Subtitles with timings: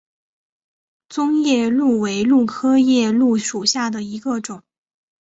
[1.09, 4.63] 棕夜鹭为鹭科夜鹭属下的一个种。